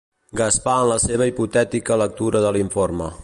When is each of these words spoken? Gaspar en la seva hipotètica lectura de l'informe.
Gaspar 0.39 0.73
en 0.85 0.89
la 0.93 0.97
seva 1.03 1.27
hipotètica 1.31 1.99
lectura 2.05 2.45
de 2.47 2.55
l'informe. 2.57 3.15